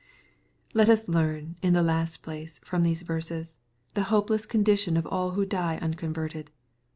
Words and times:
Let 0.73 0.89
us 0.89 1.07
learn, 1.07 1.57
in 1.61 1.73
the 1.73 1.83
last 1.83 2.23
place, 2.23 2.59
from 2.63 2.81
these 2.81 3.03
verses, 3.03 3.57
the 3.93 4.01
hopeless 4.09 4.47
condition 4.47 4.95
ofatl 4.95 5.35
who 5.35 5.45
die 5.45 5.77
unconverted. 5.77 6.49